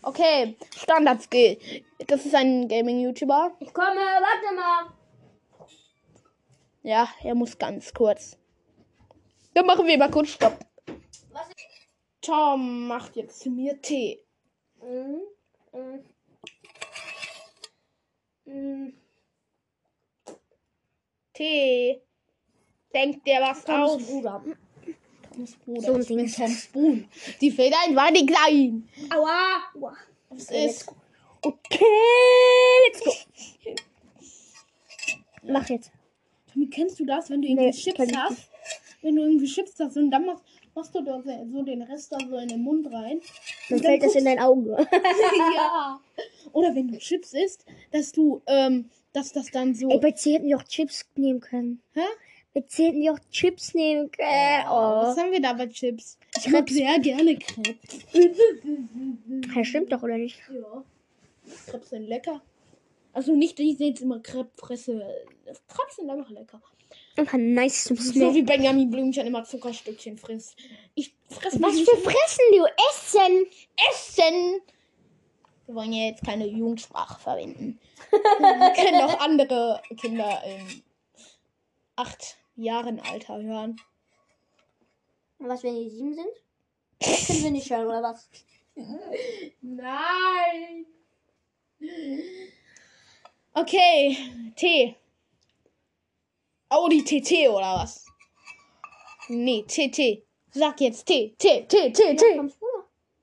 Okay, 0.02 0.56
Standard-Skill. 0.76 1.58
Das 2.06 2.26
ist 2.26 2.34
ein 2.34 2.68
Gaming-YouTuber. 2.68 3.56
Ich 3.60 3.72
komme, 3.72 3.96
warte 3.96 4.54
mal. 4.54 4.92
Ja, 6.82 7.08
er 7.22 7.34
muss 7.34 7.56
ganz 7.56 7.94
kurz. 7.94 8.36
Dann 9.54 9.66
machen 9.66 9.86
wir 9.86 9.96
mal 9.96 10.10
kurz 10.10 10.30
Stopp. 10.30 10.58
Tom 12.20 12.88
macht 12.88 13.16
jetzt 13.16 13.44
mir 13.46 13.80
Tee. 13.80 14.20
Mhm. 14.82 15.20
Mhm. 15.72 16.04
Mhm. 18.46 18.94
Tee. 21.34 22.00
Denkt 22.92 23.26
dir 23.26 23.40
was 23.40 23.64
Toms 23.64 23.90
aus? 23.90 24.06
Bruder. 24.06 24.44
Toms 25.34 25.56
Bruder. 25.56 25.80
So 25.82 25.94
ein 25.94 26.04
Ding. 26.04 26.32
Toms 26.32 26.66
Bruder. 26.68 27.04
Die 27.40 27.50
Federn 27.50 27.94
waren 27.94 28.14
die 28.14 28.26
kleinen. 28.26 28.88
Aua. 29.14 29.62
Aua. 29.74 29.96
Das 30.30 30.48
Okay, 30.48 30.66
ist. 30.66 30.88
Okay, 31.42 31.84
let's 32.88 33.04
go. 33.04 33.12
Mach 35.42 35.68
jetzt. 35.68 35.90
Tommy, 36.52 36.66
kennst 36.68 36.98
du 36.98 37.04
das, 37.04 37.28
wenn 37.28 37.42
du 37.42 37.48
irgendwie 37.48 37.66
Nee, 37.66 37.72
Chips 37.72 38.16
hast? 38.16 38.48
Wenn 39.04 39.16
du 39.16 39.22
irgendwie 39.22 39.46
Chips 39.46 39.74
hast 39.78 39.96
und 39.98 40.10
dann 40.10 40.24
machst 40.24 40.42
machst 40.74 40.94
du 40.94 41.02
dort 41.02 41.24
so 41.24 41.62
den 41.62 41.82
Rest 41.82 42.10
da 42.10 42.18
so 42.26 42.36
in 42.38 42.48
den 42.48 42.62
Mund 42.62 42.90
rein. 42.92 43.20
Dann 43.68 43.78
fällt 43.80 44.02
das 44.02 44.14
in 44.14 44.24
dein 44.24 44.38
Auge. 44.40 44.76
ja. 45.56 46.00
Oder 46.52 46.74
wenn 46.74 46.88
du 46.88 46.98
Chips 46.98 47.32
isst, 47.34 47.64
dass 47.92 48.12
du, 48.12 48.40
ähm, 48.46 48.88
dass 49.12 49.32
das 49.32 49.50
dann 49.50 49.74
so. 49.74 49.88
Ey, 49.90 49.98
bei 50.00 50.12
C 50.12 50.32
hätten 50.32 50.46
wir 50.48 50.56
auch 50.56 50.64
Chips 50.64 51.04
nehmen 51.16 51.40
können. 51.40 51.82
Hä? 51.92 52.00
Bei 52.54 52.62
C 52.62 52.86
hätten 52.86 53.00
wir 53.00 53.12
auch 53.12 53.18
Chips 53.30 53.74
nehmen 53.74 54.10
können. 54.10 54.28
Was 54.28 55.16
Oh. 55.16 55.20
haben 55.20 55.32
wir 55.32 55.40
da 55.42 55.52
bei 55.52 55.66
Chips? 55.66 56.18
Ich 56.38 56.48
mag 56.48 56.68
sehr 56.70 56.98
gerne 57.00 57.36
Krebs. 57.36 57.78
Das 59.54 59.66
stimmt 59.66 59.92
doch, 59.92 60.02
oder 60.02 60.16
nicht? 60.16 60.40
Ja. 60.52 60.82
Krebs 61.66 61.90
sind 61.90 62.06
lecker. 62.08 62.40
Also 63.12 63.34
nicht, 63.34 63.60
ich 63.60 63.76
sehe 63.78 63.90
jetzt 63.90 64.00
immer 64.00 64.20
Krebs 64.20 64.50
fresse. 64.56 65.04
Krebs 65.68 65.96
sind 65.96 66.10
einfach 66.10 66.30
lecker. 66.30 66.60
Einfach 67.16 67.38
nice 67.38 67.84
zum 67.84 67.96
So 67.96 68.12
Snack. 68.12 68.34
wie 68.34 68.42
Benjamin 68.42 68.90
Blümchen 68.90 69.26
immer 69.26 69.44
Zuckerstückchen 69.44 70.18
frisst. 70.18 70.56
Ich 70.94 71.14
fresse 71.30 71.62
Was 71.62 71.78
für 71.78 71.96
Fressen, 71.96 72.44
du 72.50 72.64
Essen? 72.90 73.46
Essen. 73.90 74.60
Wir 75.66 75.74
wollen 75.74 75.92
ja 75.92 76.06
jetzt 76.08 76.24
keine 76.24 76.46
Jugendsprache 76.46 77.20
verwenden. 77.20 77.78
Wir 78.10 78.72
können 78.74 79.00
auch 79.02 79.20
andere 79.20 79.80
Kinder 80.00 80.42
in 80.44 80.82
acht 81.96 82.36
Jahren 82.56 83.00
Alter 83.00 83.40
hören. 83.40 83.80
Was, 85.38 85.62
wenn 85.62 85.76
die 85.76 85.90
sieben 85.90 86.14
sind? 86.14 86.26
Das 86.98 87.26
können 87.26 87.44
wir 87.44 87.50
nicht 87.50 87.70
hören, 87.70 87.86
oder 87.86 88.02
was? 88.02 88.28
Nein. 89.60 90.86
Okay, 93.52 94.16
T. 94.56 94.96
Audi 96.68 97.02
TT 97.02 97.48
oder 97.48 97.74
was? 97.76 98.04
Nee, 99.28 99.64
TT. 99.64 100.24
Sag 100.50 100.80
jetzt 100.80 101.06
T, 101.06 101.34
T, 101.38 101.66
T, 101.66 101.92
T, 101.92 102.14
T. 102.16 102.36
Du? 102.36 102.52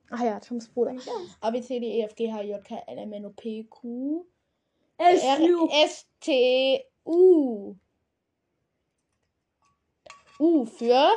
Ach 0.09 0.21
ja, 0.21 0.39
Toms 0.39 0.67
Bruder. 0.67 0.93
Ja. 0.93 1.13
A, 1.39 1.49
B, 1.51 1.61
C, 1.61 1.79
D, 1.79 1.85
E, 1.85 2.01
F, 2.03 2.15
G, 2.15 2.31
H, 2.31 2.41
J, 2.41 2.61
K, 2.63 2.83
L, 2.87 2.97
M, 2.97 3.13
N, 3.13 3.25
O, 3.25 3.29
P, 3.29 3.65
Q, 3.69 4.25
Es 4.97 5.23
R, 5.23 5.39
S, 5.71 6.05
T, 6.19 6.85
U. 7.05 7.75
U 10.39 10.65
für 10.65 11.09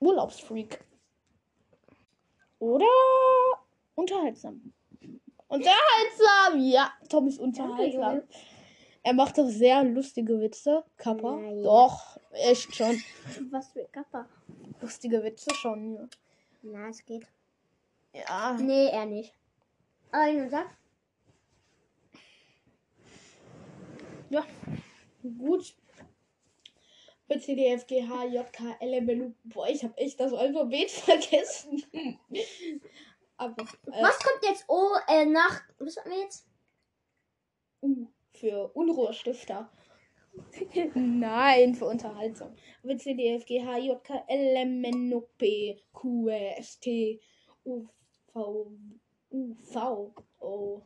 Urlaubsfreak. 0.00 0.84
Oder 2.58 2.86
unterhaltsam. 3.94 4.73
Unterhaltsam, 5.54 6.60
ja. 6.60 6.92
Tom 7.08 7.28
ist 7.28 7.38
unterhaltsam. 7.38 8.22
Er 9.02 9.12
macht 9.12 9.36
doch 9.38 9.48
sehr 9.48 9.84
lustige 9.84 10.40
Witze. 10.40 10.84
Kappa. 10.96 11.36
Naja. 11.36 11.62
Doch, 11.62 12.18
echt 12.32 12.74
schon. 12.74 13.02
Was 13.50 13.72
für 13.72 13.84
Kappa? 13.92 14.26
Lustige 14.80 15.22
Witze 15.22 15.54
schon. 15.54 15.94
ja. 15.94 16.08
Na, 16.62 16.88
es 16.88 17.04
geht. 17.04 17.26
Ja. 18.12 18.54
Nee, 18.54 18.88
er 18.88 19.04
nicht. 19.06 19.34
Aber 20.10 20.26
wenn 20.26 20.38
du 20.44 20.48
sagst, 20.50 20.76
Ja. 24.30 24.44
Gut. 25.38 25.74
B, 27.28 27.38
C, 27.38 27.54
D, 27.54 27.66
F, 27.72 27.86
G, 27.86 28.02
H, 28.06 28.24
J, 28.26 28.52
K, 28.52 28.76
L, 28.80 28.94
M, 28.94 29.08
N, 29.08 29.22
O. 29.22 29.32
Boah, 29.44 29.68
ich 29.68 29.82
habe 29.84 29.96
echt 29.96 30.18
das 30.20 30.32
Alphabet 30.32 30.90
vergessen. 30.90 31.82
Aber 33.36 33.62
äh, 33.62 34.02
was 34.02 34.18
kommt 34.20 34.42
jetzt 34.42 34.64
O 34.68 34.90
äh, 35.08 35.24
nach. 35.26 35.62
Was 35.78 35.96
haben 35.96 36.10
wir 36.10 36.20
jetzt? 36.20 36.46
U 37.82 38.06
für 38.32 38.68
Unruhestifter. 38.74 39.70
Nein, 40.94 41.74
für 41.74 41.86
Unterhaltung. 41.86 42.54
B, 42.82 42.96
C, 42.96 43.14
D, 43.14 43.36
F, 43.36 43.44
G, 43.46 43.64
H, 43.64 43.78
J, 43.78 44.02
K, 44.02 44.24
L, 44.26 44.56
M, 44.56 44.82
N, 44.84 45.14
O, 45.14 45.20
P, 45.38 45.80
Q, 45.92 46.28
R, 46.28 46.58
S, 46.58 46.80
T, 46.80 47.20
U, 47.64 47.86
V, 48.32 48.72
U, 49.30 49.54
V, 49.54 50.14
O. 50.40 50.82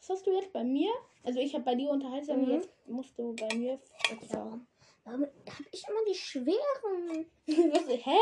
Was 0.00 0.10
hast 0.10 0.26
du 0.26 0.32
jetzt 0.34 0.52
bei 0.52 0.62
mir? 0.62 0.92
Also 1.24 1.40
ich 1.40 1.52
habe 1.54 1.64
bei 1.64 1.74
dir 1.74 1.90
Unterhaltung, 1.90 2.44
Mhm. 2.44 2.50
jetzt 2.52 2.70
musst 2.86 3.18
du 3.18 3.34
bei 3.34 3.52
mir 3.56 3.80
sagen. 4.28 4.66
Warum 5.02 5.22
hab 5.22 5.66
ich 5.72 5.82
immer 5.88 6.04
die 6.08 6.14
schweren? 6.14 7.26
Was, 7.72 7.88
hä? 7.88 8.18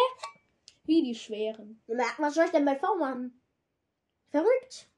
Wie 0.85 1.03
die 1.03 1.14
schweren? 1.14 1.83
Was 2.18 2.35
soll 2.35 2.44
ich 2.44 2.51
denn 2.51 2.64
bei 2.64 2.77
V 2.77 2.97
machen? 2.97 3.40
Verrückt. 4.31 4.88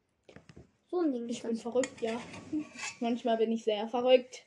So 0.89 1.01
ein 1.01 1.13
Ding. 1.13 1.29
Ich 1.29 1.43
bin 1.43 1.57
verrückt, 1.57 2.01
ja. 2.01 2.21
Manchmal 3.01 3.37
bin 3.37 3.53
ich 3.53 3.65
sehr 3.65 3.87
verrückt. 3.89 4.45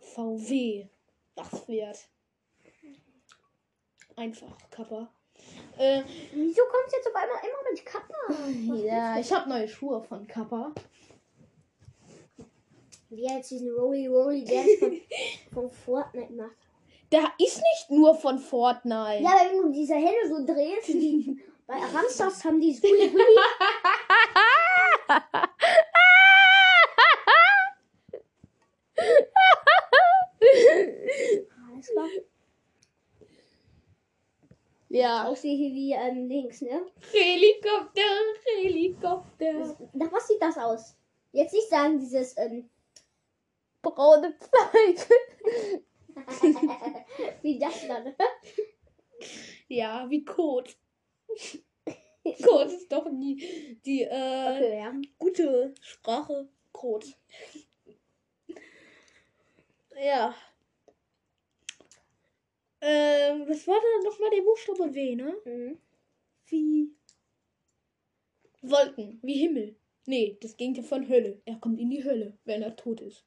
VW. 0.00 0.86
Das 1.34 1.68
wird. 1.68 2.08
Einfach, 4.16 4.56
Kappa. 4.70 5.08
Äh, 5.76 6.02
Wieso 6.32 6.62
kommst 6.64 6.92
du 6.92 6.96
jetzt 6.96 7.06
auf 7.06 7.14
einmal 7.14 7.38
immer 7.38 7.70
mit 7.70 7.86
Kappa? 7.86 8.84
ja, 8.84 9.18
ich 9.20 9.32
habe 9.32 9.48
neue 9.48 9.68
Schuhe 9.68 10.02
von 10.02 10.26
Kappa. 10.26 10.72
Wie 13.10 13.24
er 13.24 13.36
jetzt 13.36 13.52
diesen 13.52 13.72
Rolly 13.72 14.08
Rolly 14.08 14.44
Dance 14.44 14.78
von, 14.78 15.00
von 15.52 15.70
Fortnite 15.70 16.32
macht. 16.32 16.67
Der 17.10 17.24
ist 17.38 17.56
nicht 17.56 17.90
nur 17.90 18.14
von 18.14 18.38
Fortnite. 18.38 19.22
Ja, 19.22 19.30
wenn 19.50 19.62
du 19.62 19.72
diese 19.72 19.94
Hände 19.94 20.28
so 20.28 20.44
drehst, 20.44 20.90
bei 21.66 21.74
Aramstars 21.74 22.44
haben 22.44 22.60
die 22.60 22.74
Hui 22.74 23.10
Hui. 23.10 23.20
Alles 31.72 31.88
klar. 31.90 32.08
Ja. 34.90 35.24
Aussehe 35.26 35.56
hier 35.56 35.74
wie 35.74 35.92
ähm, 35.92 36.28
links, 36.28 36.60
ne? 36.62 36.86
Helikopter, 37.12 38.00
Helikopter. 38.56 39.76
Nach 39.92 40.12
was 40.12 40.28
sieht 40.28 40.42
das 40.42 40.56
aus? 40.58 40.96
Jetzt 41.32 41.52
nicht 41.52 41.68
sagen, 41.68 41.98
dieses, 42.00 42.36
ähm, 42.38 42.68
Braune 43.82 44.34
Pfeile. 44.34 45.82
wie 47.42 47.58
das 47.58 47.86
dann. 47.86 48.14
Ja, 49.68 50.08
wie 50.08 50.24
Kot. 50.24 50.76
Kot 52.42 52.66
ist 52.66 52.90
doch 52.90 53.06
die, 53.10 53.78
die 53.84 54.02
äh, 54.02 54.06
Okay, 54.06 54.78
ja. 54.78 54.92
gute 55.18 55.74
Sprache. 55.80 56.48
Kot. 56.72 57.06
Ja. 60.00 60.34
Ähm, 62.80 63.48
was 63.48 63.66
war 63.66 63.80
da 63.80 64.08
nochmal 64.08 64.30
der 64.30 64.42
Buchstabe 64.42 64.94
W, 64.94 65.16
ne? 65.16 65.36
Mhm. 65.44 65.78
Wie 66.46 66.94
Wolken, 68.62 69.18
wie 69.22 69.34
Himmel. 69.34 69.76
Nee, 70.06 70.38
das 70.40 70.56
Gegenteil 70.56 70.84
von 70.84 71.08
Hölle. 71.08 71.40
Er 71.44 71.56
kommt 71.56 71.80
in 71.80 71.90
die 71.90 72.04
Hölle, 72.04 72.38
wenn 72.44 72.62
er 72.62 72.76
tot 72.76 73.00
ist. 73.00 73.24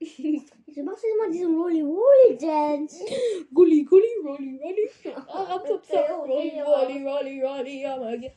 Wieso 0.00 0.82
machst 0.82 1.04
du 1.04 1.08
immer 1.08 1.30
diesen 1.30 1.54
Rolly 1.60 1.82
Rolly 1.82 2.36
Dance? 2.38 3.04
Gulli, 3.52 3.84
Gulli, 3.84 4.06
Rolli, 4.24 4.58
Rolli. 4.62 4.90
Okay, 5.28 6.10
Rolli, 6.12 6.60
Rolli, 6.60 7.04
Rolli, 7.06 7.42
Rolli, 7.42 7.82
ja, 7.82 7.96
mal 7.96 8.18
ge- 8.18 8.32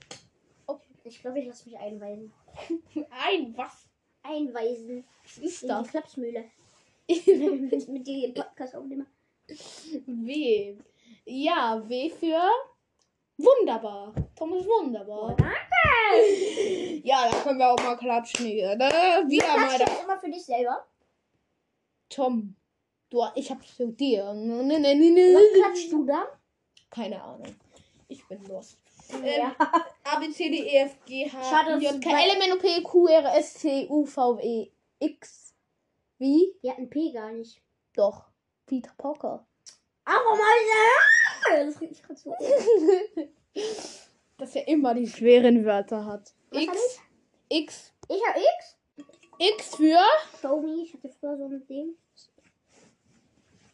Ich 1.06 1.21
glaube, 1.21 1.39
ich 1.39 1.47
lasse 1.47 1.69
mich 1.69 1.78
einweisen. 1.80 2.34
Ein, 3.12 3.54
was 3.58 3.88
Einweisen. 4.23 5.06
Was 5.23 5.38
ist 5.38 5.63
In 5.63 5.69
die 5.69 5.73
das? 5.73 5.88
Klapsmühle. 5.89 6.43
mit, 7.08 7.88
mit 7.89 8.08
dem 8.08 8.34
Podcast 8.34 8.76
aufnehmen. 8.76 9.08
W. 10.06 10.78
Ja, 11.26 11.82
W 11.88 12.10
für 12.10 12.41
wunderbar. 13.38 14.13
Tom 14.36 14.54
ist 14.54 14.67
wunderbar. 14.67 15.36
Ja, 17.04 17.30
da 17.30 17.38
können 17.41 17.60
wir 17.60 17.71
auch 17.71 17.78
mal 17.84 17.97
klatschen 17.97 18.45
hier, 18.45 18.76
ne? 18.76 18.86
Wieder 19.28 19.47
mal 19.58 19.67
Klatsch 19.67 19.80
da. 19.80 19.86
jetzt 19.93 20.04
immer 20.04 20.17
für 20.19 20.30
dich 20.30 20.45
selber. 20.45 20.86
Tom. 22.13 22.56
Du, 23.10 23.23
ich 23.36 23.52
hab 23.52 23.65
zu 23.65 23.91
dir. 23.91 24.34
Ne, 24.34 24.63
ne, 24.63 24.80
ne, 24.80 24.95
ne, 24.95 25.36
Was 25.36 25.62
klatschst 25.62 25.91
du 25.91 26.06
da? 26.06 26.28
Keine 26.89 27.21
Ahnung. 27.21 27.56
Ich 28.08 28.28
bin 28.28 28.43
los. 28.45 28.78
Ja. 29.23 29.56
A, 30.04 30.19
B, 30.19 30.30
C, 30.32 30.49
D, 30.49 30.58
E, 30.58 30.78
F, 30.78 30.97
G, 31.06 31.30
H, 31.30 31.43
Schade, 31.43 31.71
dass 31.71 31.84
J, 31.84 32.02
K, 32.02 32.10
L, 32.10 32.36
M, 32.36 32.41
N, 32.41 32.54
O, 32.54 32.58
P, 32.58 32.82
Q, 32.82 33.08
R, 33.08 33.36
S, 33.38 33.56
T, 33.56 33.88
U, 33.89 34.06
V, 34.06 34.39
E, 34.39 34.71
X. 34.99 35.54
Wie? 36.17 36.56
Wir 36.62 36.71
hatten 36.71 36.89
P 36.89 37.12
gar 37.12 37.32
nicht. 37.32 37.62
Doch. 37.95 38.26
Peter 38.65 38.91
hab 38.97 40.21
ich 40.21 41.49
denn? 41.49 41.67
Das 41.67 41.82
riecht 41.82 42.04
gerade 42.04 42.19
so. 42.19 42.36
Dass 44.38 44.56
er 44.56 44.67
immer 44.67 44.93
die 44.93 45.08
schweren 45.08 45.65
Wörter 45.65 46.06
hat. 46.06 46.34
Was 46.49 46.63
X. 46.63 46.99
X. 47.49 47.93
Ich 48.10 48.21
hab 48.28 48.38
X. 48.38 48.78
X 49.38 49.76
für. 49.76 49.98
Me. 50.62 50.84
Ich 50.84 50.93
hatte 50.93 51.10
früher 51.10 51.38
so 51.38 51.46
ein 51.46 51.65
Ding. 51.67 51.96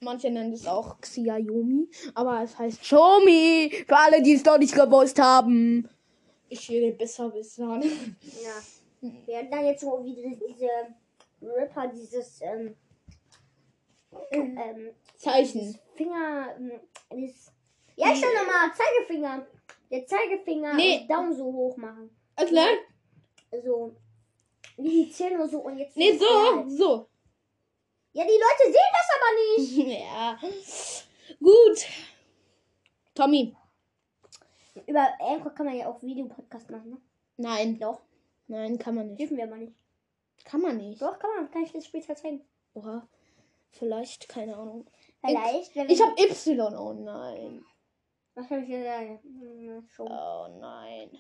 Manche 0.01 0.29
nennen 0.31 0.53
es 0.53 0.65
auch 0.65 0.99
Xiaomi, 1.01 1.89
aber 2.15 2.41
es 2.43 2.57
heißt 2.57 2.81
Xiaomi. 2.81 3.83
Für 3.85 3.97
alle, 3.97 4.21
die 4.21 4.33
es 4.33 4.45
noch 4.45 4.57
nicht 4.57 4.73
gewusst 4.73 5.19
haben. 5.19 5.89
Ich 6.47 6.69
will 6.69 6.93
besser 6.93 7.33
wissen. 7.33 8.15
Ja. 8.41 9.09
Wir 9.25 9.37
hatten 9.37 9.51
dann 9.51 9.65
jetzt 9.65 9.81
so 9.81 10.01
wie 10.03 10.15
diese, 10.15 10.69
Ripper, 11.41 11.87
dieses, 11.87 12.41
ähm, 12.41 12.75
ähm, 14.31 14.89
Zeichen. 15.17 15.77
Finger. 15.95 16.55
ähm, 16.57 16.71
Das, 17.09 17.51
ja, 17.97 18.11
ich 18.11 18.17
stell 18.17 18.33
nochmal 18.33 18.71
Zeigefinger. 18.73 19.45
Der 19.91 20.05
Zeigefinger 20.05 20.73
Nee. 20.75 20.99
und 21.01 21.09
Daumen 21.09 21.33
so 21.35 21.45
hoch 21.45 21.75
machen. 21.77 22.09
Okay. 22.37 22.77
So. 23.63 23.95
Die 24.79 25.11
Zähne 25.11 25.47
so 25.47 25.59
und 25.59 25.77
jetzt. 25.77 25.97
Nee, 25.97 26.17
so, 26.17 26.65
so. 26.67 27.09
Ja, 28.13 28.23
die 28.23 28.31
Leute 28.31 28.63
sehen 28.65 28.93
das 28.93 29.09
aber 29.15 29.31
nicht. 29.57 29.99
Ja. 29.99 30.39
Gut. 31.39 31.85
Tommy. 33.13 33.55
Über 34.87 35.09
Anchor 35.19 35.51
kann 35.51 35.65
man 35.65 35.75
ja 35.75 35.87
auch 35.89 36.01
Videopodcast 36.01 36.69
machen, 36.69 36.91
ne? 36.91 36.97
Nein. 37.37 37.77
Doch. 37.79 38.01
Nein, 38.47 38.79
kann 38.79 38.95
man 38.95 39.07
nicht. 39.07 39.19
Dürfen 39.19 39.37
wir 39.37 39.43
aber 39.43 39.57
nicht. 39.57 39.73
Kann 40.45 40.61
man 40.61 40.77
nicht. 40.77 41.01
Doch, 41.01 41.19
kann 41.19 41.29
man. 41.35 41.51
Kann 41.51 41.63
ich 41.63 41.73
das 41.73 41.85
später 41.85 42.15
zeigen. 42.15 42.41
Oha. 42.73 43.07
Vielleicht, 43.71 44.29
keine 44.29 44.55
Ahnung. 44.55 44.89
Vielleicht, 45.23 45.75
wir. 45.75 45.89
Ich 45.89 46.01
hab 46.01 46.17
Y. 46.19 46.75
Oh 46.75 46.93
nein. 46.93 47.63
Was 48.33 48.49
hab 48.49 48.59
ich 48.61 48.69
denn 48.69 48.83
da? 48.83 48.99
Hm. 48.99 49.87
Oh 49.99 50.47
nein. 50.59 51.19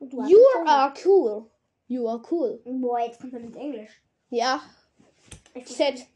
You 0.00 0.38
are 0.66 0.92
cool. 1.04 1.50
You 1.90 2.06
are 2.06 2.22
cool. 2.30 2.60
Boah, 2.64 3.00
jetzt 3.00 3.20
kommt 3.20 3.34
er 3.34 3.40
mit 3.40 3.56
Englisch. 3.56 3.90
Ja. 4.28 4.62
Z. 5.64 6.06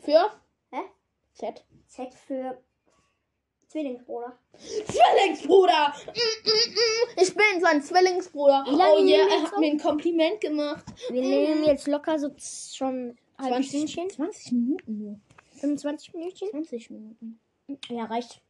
Für? 0.00 0.32
Hä? 0.70 0.80
Z. 1.34 1.66
Z 1.86 2.14
für 2.14 2.62
Zwillingsbruder. 3.66 4.38
Zwillingsbruder! 4.56 5.94
Ich 7.20 7.34
bin 7.34 7.60
sein 7.60 7.82
Zwillingsbruder. 7.82 8.64
Oh 8.68 9.02
nehmen 9.02 9.06
yeah, 9.06 9.28
er 9.28 9.42
hat 9.42 9.58
mir 9.58 9.70
ein 9.72 9.78
Kompliment 9.78 10.40
gemacht. 10.40 10.86
Wir 11.10 11.20
nehmen 11.20 11.62
jetzt 11.62 11.86
locker 11.86 12.18
so 12.18 12.30
schon 12.38 13.18
halb 13.36 13.52
20, 13.52 13.68
Stündchen. 13.68 14.08
20 14.08 14.52
Minuten 14.52 14.98
nur. 14.98 15.20
25 15.60 16.14
Minuten. 16.14 16.48
20 16.48 16.90
Minuten. 16.90 17.40
Ja, 17.90 18.06
reicht. 18.06 18.40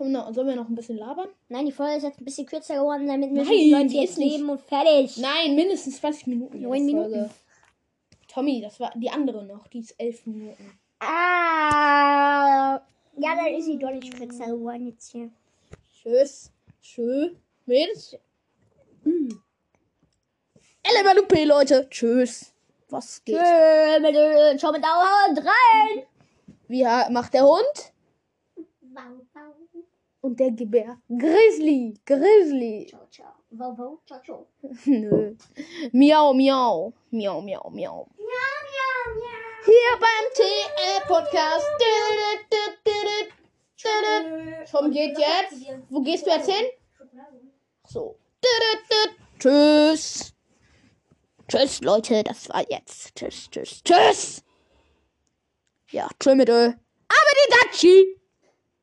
Komm, 0.00 0.12
noch, 0.12 0.32
sollen 0.32 0.48
wir 0.48 0.56
noch 0.56 0.66
ein 0.66 0.74
bisschen 0.74 0.96
labern? 0.96 1.28
Nein, 1.50 1.66
die 1.66 1.72
Folge 1.72 1.98
ist 1.98 2.04
jetzt 2.04 2.18
ein 2.18 2.24
bisschen 2.24 2.46
kürzer 2.46 2.76
geworden, 2.76 3.06
damit 3.06 3.34
wir 3.34 3.44
die 3.44 3.70
Leute 3.70 3.92
jetzt 3.96 4.16
nicht- 4.16 4.32
leben 4.38 4.48
und 4.48 4.58
fertig. 4.62 5.18
Nein, 5.18 5.54
mindestens 5.54 5.98
20 5.98 6.26
Minuten. 6.26 6.56
jede 6.56 6.68
Neun 6.70 6.86
Minuten. 6.86 7.10
Folge. 7.10 7.30
Tommy, 8.26 8.62
das 8.62 8.80
war 8.80 8.90
die 8.96 9.10
andere 9.10 9.44
noch. 9.44 9.66
Die 9.68 9.80
ist 9.80 9.94
11 10.00 10.24
Minuten. 10.24 10.78
Ah. 11.00 12.80
Ja, 13.18 13.34
dann 13.36 13.48
ist 13.48 13.66
sie 13.66 13.76
doch 13.78 13.90
nicht 13.90 14.16
kürzer 14.16 14.46
geworden 14.46 14.86
jetzt 14.86 15.12
hier. 15.12 15.28
Tschüss. 15.92 16.50
Tschüss. 16.80 17.32
Mädels. 17.66 18.16
LMLUP, 20.82 21.44
Leute. 21.44 21.86
Tschüss. 21.90 22.54
Was 22.88 23.22
geht? 23.22 23.36
Tschö, 23.36 24.00
mit, 24.00 24.58
Ciao 24.58 24.72
mit 24.72 24.82
Dauer 24.82 25.36
rein. 25.36 26.04
Wie 26.68 26.84
macht 27.12 27.34
der 27.34 27.44
Hund? 27.44 27.92
Und 30.22 30.38
der 30.38 30.50
Gebär. 30.50 31.00
Grizzly. 31.08 31.94
Grizzly. 32.04 32.86
Ciao, 32.90 33.06
ciao. 33.10 33.32
Wow, 33.50 33.78
wow, 33.78 33.98
ciao, 34.06 34.20
ciao. 34.22 34.46
Nö. 34.84 35.34
Miau, 35.92 36.34
miau. 36.34 36.92
Miau, 37.10 37.40
miau, 37.40 37.70
miau. 37.70 38.06
Miau, 38.16 38.56
miau, 38.68 39.00
miau. 39.16 39.40
Hier 39.64 39.98
beim 39.98 40.26
TL-Podcast. 40.36 41.66
Tom 44.70 44.90
geht 44.90 45.18
jetzt. 45.18 45.66
Wo 45.88 46.00
gehst 46.00 46.26
du 46.26 46.30
jetzt 46.30 46.50
hin? 46.50 46.66
So. 47.88 48.16
Tschüss. 49.38 50.34
Tschüss, 51.48 51.80
Leute. 51.80 52.22
Das 52.24 52.48
war 52.50 52.64
jetzt. 52.70 53.14
Tschüss, 53.16 53.48
tschüss, 53.50 53.82
tschüss. 53.82 54.44
Ja, 55.90 56.08
tschüss 56.20 56.34
mit 56.34 56.48
Ö. 56.48 56.66
Aber 56.66 56.76
die 57.08 57.50
Datschi. 57.50 58.19